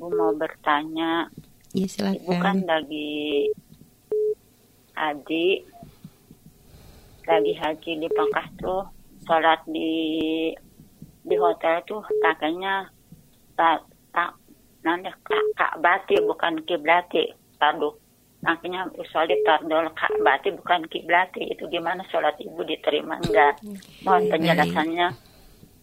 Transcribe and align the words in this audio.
Ibu 0.00 0.16
mau 0.16 0.32
bertanya. 0.32 1.28
Ya 1.76 1.84
Ibu 1.84 2.32
kan 2.40 2.56
silakan. 2.56 2.64
lagi 2.64 3.52
haji, 4.96 5.46
lagi 7.28 7.52
haji 7.60 7.90
di 8.00 8.08
Mekah 8.08 8.48
tuh, 8.64 8.88
sholat 9.28 9.60
di 9.68 9.92
di 11.20 11.36
hotel 11.36 11.84
tuh 11.84 12.00
pakainya 12.24 12.88
tak 13.60 13.84
tak 14.08 14.40
nanti 14.80 15.12
kak 15.20 15.44
kak 15.52 15.76
bati 15.84 16.16
bukan 16.24 16.64
kiblati. 16.64 17.36
Aduh 17.60 17.92
makanya 18.40 18.88
sholat 19.12 19.36
tardol 19.44 19.84
kak 19.92 20.16
bati 20.24 20.48
bukan 20.56 20.88
kiblati. 20.88 21.44
Itu 21.44 21.68
gimana 21.68 22.00
sholat 22.08 22.40
ibu 22.40 22.64
diterima? 22.64 23.20
Enggak. 23.20 23.60
Mohon 24.00 24.32
penjelasannya 24.32 25.28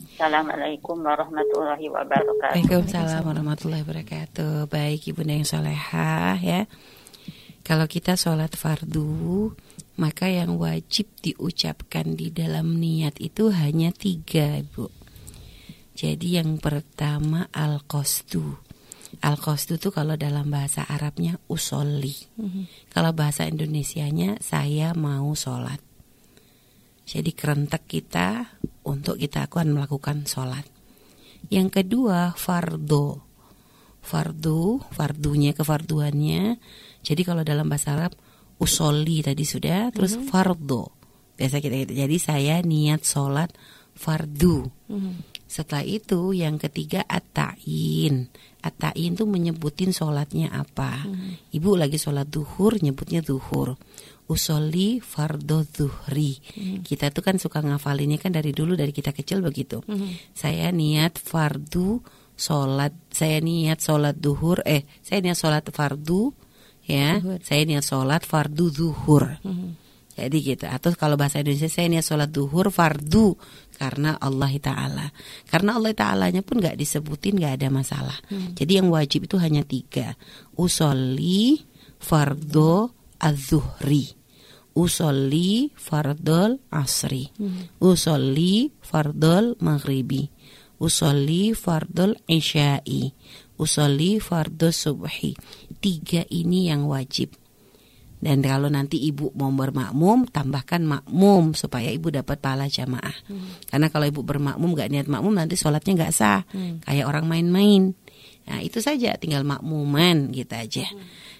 Assalamualaikum 0.00 0.96
warahmatullahi 1.04 1.86
wabarakatuh 1.92 2.56
Waalaikumsalam 2.56 3.22
warahmatullahi 3.24 3.84
wabarakatuh. 3.84 4.68
Baik 4.72 5.12
Ibu 5.12 5.28
yang 5.28 5.44
solehah 5.44 6.40
ya. 6.40 6.64
Kalau 7.60 7.84
kita 7.84 8.16
sholat 8.16 8.56
fardu, 8.56 9.52
maka 10.00 10.32
yang 10.32 10.56
wajib 10.56 11.12
diucapkan 11.20 12.16
di 12.16 12.32
dalam 12.32 12.80
niat 12.80 13.20
itu 13.20 13.52
hanya 13.52 13.92
tiga 13.92 14.64
Ibu. 14.64 14.88
Jadi 15.92 16.40
yang 16.40 16.56
pertama 16.56 17.52
al-qasdu. 17.52 18.56
Al-qasdu 19.20 19.76
itu 19.76 19.92
kalau 19.92 20.16
dalam 20.16 20.48
bahasa 20.48 20.88
Arabnya 20.88 21.36
usolli. 21.52 22.16
Kalau 22.88 23.12
bahasa 23.12 23.44
Indonesianya 23.44 24.40
saya 24.40 24.96
mau 24.96 25.28
sholat. 25.36 25.89
Jadi 27.10 27.34
kerentek 27.34 27.90
kita 27.90 28.46
untuk 28.86 29.18
kita 29.18 29.50
akan 29.50 29.74
melakukan 29.74 30.30
sholat. 30.30 30.62
Yang 31.50 31.82
kedua 31.82 32.38
fardo. 32.38 33.26
Fardu, 33.98 34.78
fardunya 34.94 35.50
kefarduannya. 35.50 36.62
Jadi 37.02 37.22
kalau 37.26 37.42
dalam 37.42 37.66
bahasa 37.66 37.98
Arab 37.98 38.14
usolli 38.62 39.26
tadi 39.26 39.42
sudah, 39.42 39.90
terus 39.90 40.14
fardo. 40.30 40.94
Biasa 41.34 41.58
kita 41.58 41.74
gitu. 41.82 41.92
Jadi 41.98 42.16
saya 42.22 42.62
niat 42.62 43.02
sholat 43.02 43.50
fardu. 43.98 44.70
Setelah 45.50 45.82
itu 45.82 46.30
yang 46.30 46.62
ketiga 46.62 47.02
at-ta'in. 47.10 48.30
At-ta'in 48.62 49.18
tuh 49.18 49.26
menyebutin 49.26 49.90
sholatnya 49.90 50.54
apa. 50.54 51.02
Ibu 51.50 51.74
lagi 51.74 51.98
sholat 51.98 52.30
duhur 52.30 52.78
nyebutnya 52.78 53.18
duhur. 53.18 53.74
Usolli 54.30 55.02
fardo 55.02 55.66
duhri. 55.66 56.38
Kita 56.86 57.10
tuh 57.10 57.26
kan 57.26 57.42
suka 57.42 57.66
ngafalinnya 57.66 58.22
kan 58.22 58.30
dari 58.30 58.54
dulu 58.54 58.78
dari 58.78 58.94
kita 58.94 59.10
kecil 59.10 59.42
begitu. 59.42 59.82
Saya 60.30 60.70
niat 60.70 61.18
fardu 61.18 61.98
sholat. 62.38 62.94
Saya 63.10 63.42
niat 63.42 63.82
sholat 63.82 64.22
duhur. 64.22 64.62
Eh 64.62 64.86
saya 65.02 65.18
niat 65.18 65.34
sholat 65.34 65.66
fardu. 65.74 66.30
Ya, 66.90 67.22
saya 67.42 67.62
niat 67.66 67.86
sholat 67.86 68.22
fardu 68.26 68.66
duhur. 68.70 69.38
Jadi 70.20 70.38
gitu. 70.44 70.68
Atau 70.68 70.92
kalau 71.00 71.16
bahasa 71.16 71.40
Indonesia 71.40 71.72
saya 71.72 71.88
niat 71.88 72.04
sholat 72.04 72.28
duhur 72.28 72.68
fardu 72.68 73.32
karena 73.80 74.20
Allah 74.20 74.52
Taala. 74.60 75.06
Karena 75.48 75.80
Allah 75.80 75.96
Taalanya 75.96 76.44
pun 76.44 76.60
nggak 76.60 76.76
disebutin 76.76 77.40
nggak 77.40 77.54
ada 77.56 77.68
masalah. 77.72 78.18
Jadi 78.28 78.76
yang 78.76 78.92
wajib 78.92 79.24
itu 79.24 79.40
hanya 79.40 79.64
tiga. 79.64 80.12
Usolli 80.60 81.64
fardo 81.96 82.92
az-zuhri. 83.16 84.12
Usolli 84.76 85.72
fardol 85.74 86.60
asri. 86.68 87.32
Usolli 87.80 88.68
fardol 88.84 89.56
maghribi. 89.64 90.28
Usolli 90.80 91.56
fardol 91.56 92.16
isya'i. 92.28 93.08
Usolli 93.60 94.20
fardol 94.20 94.72
subhi. 94.72 95.32
Tiga 95.80 96.24
ini 96.28 96.68
yang 96.68 96.84
wajib. 96.84 97.39
Dan 98.20 98.44
kalau 98.44 98.68
nanti 98.68 99.00
ibu 99.00 99.32
mau 99.32 99.48
bermakmum, 99.48 100.28
tambahkan 100.28 100.84
makmum 100.84 101.56
supaya 101.56 101.88
ibu 101.88 102.12
dapat 102.12 102.36
pahala 102.36 102.68
jamaah. 102.68 103.16
Karena 103.66 103.88
kalau 103.88 104.04
ibu 104.04 104.20
bermakmum 104.20 104.76
gak 104.76 104.92
niat 104.92 105.08
makmum 105.08 105.32
nanti 105.32 105.56
sholatnya 105.56 106.06
gak 106.06 106.14
sah, 106.14 106.40
kayak 106.84 107.08
orang 107.08 107.24
main-main. 107.24 107.96
Nah 108.50 108.60
itu 108.60 108.82
saja, 108.82 109.14
tinggal 109.16 109.46
makmuman 109.46 110.32
gitu 110.36 110.52
aja. 110.52 110.86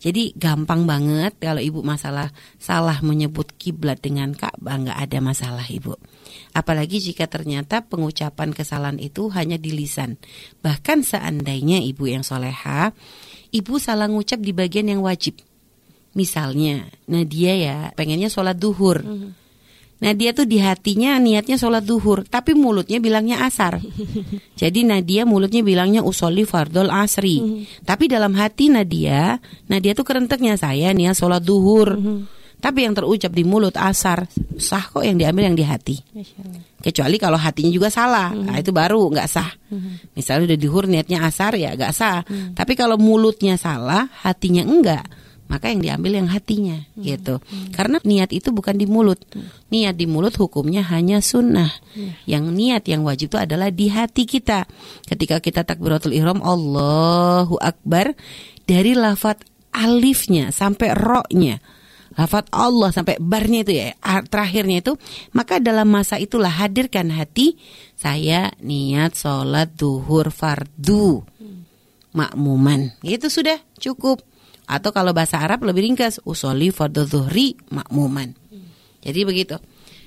Jadi 0.00 0.36
gampang 0.36 0.84
banget 0.84 1.38
kalau 1.40 1.62
ibu 1.62 1.80
masalah 1.80 2.28
salah 2.60 3.00
menyebut 3.00 3.56
kiblat 3.56 4.04
dengan 4.04 4.36
Ka'bah 4.36 4.76
nggak 4.76 4.98
ada 5.00 5.18
masalah 5.24 5.64
ibu. 5.68 5.96
Apalagi 6.52 7.00
jika 7.00 7.24
ternyata 7.24 7.84
pengucapan 7.86 8.52
kesalahan 8.52 9.00
itu 9.00 9.32
hanya 9.32 9.56
di 9.56 9.72
lisan. 9.72 10.20
Bahkan 10.60 11.04
seandainya 11.06 11.80
ibu 11.80 12.04
yang 12.04 12.20
soleha, 12.20 12.92
ibu 13.52 13.74
salah 13.80 14.08
ngucap 14.10 14.40
di 14.44 14.52
bagian 14.52 14.92
yang 14.92 15.00
wajib. 15.00 15.40
Misalnya, 16.14 16.86
Nadia 17.10 17.52
ya 17.58 17.76
pengennya 17.98 18.30
sholat 18.30 18.54
duhur. 18.54 19.02
Nah 20.04 20.12
dia 20.12 20.34
tuh 20.34 20.46
di 20.46 20.58
hatinya 20.60 21.16
niatnya 21.22 21.56
sholat 21.58 21.86
duhur, 21.86 22.26
tapi 22.26 22.52
mulutnya 22.52 22.98
bilangnya 22.98 23.46
asar. 23.46 23.78
Jadi 24.60 24.86
Nadia 24.86 25.24
mulutnya 25.26 25.62
bilangnya 25.62 26.02
usolli 26.02 26.42
fardol 26.46 26.90
asri. 26.90 27.66
Tapi 27.82 28.04
dalam 28.10 28.34
hati 28.34 28.70
Nadia, 28.70 29.38
Nadia 29.70 29.96
tuh 29.96 30.06
kerenteknya 30.06 30.54
saya 30.60 30.90
niat 30.94 31.18
sholat 31.18 31.42
duhur. 31.42 31.98
Tapi 32.60 32.80
yang 32.80 32.96
terucap 32.96 33.28
di 33.28 33.44
mulut 33.44 33.76
asar, 33.76 34.24
sah 34.56 34.84
kok 34.88 35.04
yang 35.04 35.20
diambil 35.20 35.52
yang 35.52 35.58
di 35.58 35.64
hati. 35.68 35.96
Kecuali 36.80 37.20
kalau 37.20 37.36
hatinya 37.36 37.68
juga 37.68 37.92
salah, 37.92 38.32
nah, 38.32 38.56
itu 38.56 38.72
baru 38.72 39.08
nggak 39.08 39.28
sah. 39.28 39.52
Misalnya 40.16 40.52
udah 40.52 40.58
duhur 40.60 40.84
niatnya 40.88 41.24
asar 41.28 41.56
ya 41.56 41.76
nggak 41.76 41.92
sah. 41.92 42.24
Tapi 42.52 42.72
kalau 42.76 43.00
mulutnya 43.00 43.56
salah, 43.56 44.08
hatinya 44.20 44.64
enggak 44.64 45.23
maka 45.44 45.68
yang 45.68 45.84
diambil 45.84 46.24
yang 46.24 46.28
hatinya 46.32 46.88
gitu. 46.96 47.38
Karena 47.76 48.00
niat 48.02 48.32
itu 48.32 48.50
bukan 48.50 48.74
di 48.80 48.88
mulut. 48.88 49.20
Niat 49.68 49.94
di 49.94 50.08
mulut 50.08 50.34
hukumnya 50.40 50.82
hanya 50.88 51.20
sunnah. 51.20 51.70
Yang 52.24 52.44
niat 52.50 52.82
yang 52.88 53.04
wajib 53.04 53.32
itu 53.32 53.38
adalah 53.38 53.68
di 53.68 53.92
hati 53.92 54.24
kita. 54.24 54.64
Ketika 55.04 55.38
kita 55.44 55.62
takbiratul 55.62 56.16
ihram 56.16 56.40
Allahu 56.40 57.60
akbar 57.60 58.16
dari 58.64 58.96
lafat 58.96 59.44
alifnya 59.74 60.54
sampai 60.54 60.94
roknya 60.94 61.58
lafat 62.14 62.46
Allah 62.54 62.94
sampai 62.94 63.18
barnya 63.18 63.66
itu 63.66 63.72
ya 63.74 63.90
terakhirnya 64.30 64.86
itu 64.86 64.94
maka 65.34 65.58
dalam 65.58 65.90
masa 65.90 66.14
itulah 66.14 66.50
hadirkan 66.50 67.10
hati 67.10 67.58
saya 67.98 68.54
niat 68.62 69.18
sholat 69.18 69.74
duhur 69.74 70.30
fardu. 70.30 71.26
Makmuman. 72.14 72.94
Itu 73.02 73.26
sudah 73.26 73.58
cukup 73.74 74.22
atau 74.64 74.90
kalau 74.90 75.12
bahasa 75.12 75.40
Arab 75.40 75.64
lebih 75.64 75.84
ringkas 75.84 76.20
usoli 76.24 76.72
fardhu 76.72 77.04
zuhri 77.04 77.56
makmuman. 77.68 78.32
Jadi 79.04 79.20
begitu. 79.28 79.56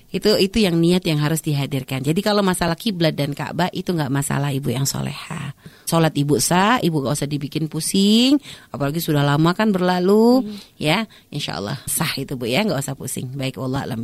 Itu 0.07 0.39
itu 0.39 0.63
yang 0.63 0.79
niat 0.79 1.03
yang 1.03 1.19
harus 1.19 1.43
dihadirkan. 1.43 1.99
Jadi 1.99 2.23
kalau 2.23 2.39
masalah 2.39 2.79
kiblat 2.79 3.11
dan 3.11 3.35
Ka'bah 3.35 3.67
itu 3.75 3.91
nggak 3.91 4.07
masalah 4.07 4.55
ibu 4.55 4.71
yang 4.71 4.87
soleha. 4.87 5.51
Sholat 5.83 6.15
ibu 6.15 6.39
sah, 6.39 6.79
ibu 6.79 7.03
gak 7.03 7.15
usah 7.15 7.27
dibikin 7.27 7.67
pusing. 7.67 8.39
Apalagi 8.71 9.03
sudah 9.03 9.23
lama 9.23 9.51
kan 9.51 9.71
berlalu, 9.71 10.47
ya. 10.79 11.03
Insya 11.27 11.59
Allah 11.59 11.79
sah 11.87 12.11
itu 12.15 12.39
bu 12.39 12.47
ya, 12.47 12.63
nggak 12.63 12.79
usah 12.79 12.95
pusing. 12.95 13.35
Baik 13.35 13.59
Allah 13.59 13.83
alam. 13.83 13.99